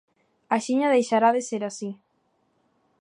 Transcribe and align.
Axiña 0.57 0.91
deixará 0.95 1.29
de 1.35 1.41
ser 1.49 1.61
así. 1.65 1.89